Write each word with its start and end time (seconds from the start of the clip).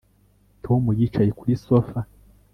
Tom 0.63 0.81
yicaye 0.99 1.31
kuri 1.39 1.53
sofa 1.65 1.99